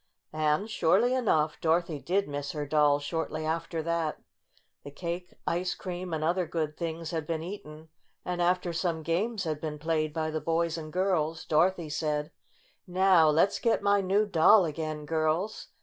And, 0.33 0.67
surely 0.67 1.13
enough, 1.13 1.61
Dorothy 1.61 1.99
did 1.99 2.27
miss 2.27 2.53
her 2.53 2.65
doll 2.65 2.97
shortly 2.97 3.45
after 3.45 3.83
that. 3.83 4.19
The 4.83 4.89
cake, 4.89 5.31
ice 5.45 5.75
cream, 5.75 6.11
and 6.11 6.23
other 6.23 6.47
good 6.47 6.75
things 6.75 7.11
had 7.11 7.27
been 7.27 7.43
eaten, 7.43 7.87
and 8.25 8.41
after 8.41 8.73
some 8.73 9.03
games 9.03 9.43
had 9.43 9.61
been 9.61 9.77
played 9.77 10.11
by 10.11 10.31
the 10.31 10.41
boys 10.41 10.75
and 10.75 10.91
girls, 10.91 11.45
Dorothy 11.45 11.89
said: 11.91 12.31
"Now 12.87 13.29
let's 13.29 13.59
get 13.59 13.83
my 13.83 14.01
new 14.01 14.25
doll 14.25 14.65
again, 14.65 15.05
girls 15.05 15.67